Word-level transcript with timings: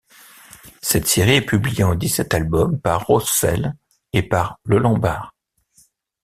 Cette 0.81 1.05
série 1.05 1.33
est 1.35 1.45
publiée 1.45 1.83
en 1.83 1.93
dix-sept 1.93 2.33
albums 2.33 2.79
par 2.79 3.05
Rossel 3.05 3.75
et 4.13 4.23
par 4.23 4.59
Le 4.63 4.79
Lombard. 4.79 5.35